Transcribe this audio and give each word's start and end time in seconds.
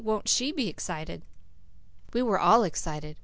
"Won't 0.03 0.27
she 0.27 0.51
be 0.51 0.67
excited!" 0.67 1.21
We 2.11 2.23
were 2.23 2.39
all 2.39 2.63
excited. 2.63 3.17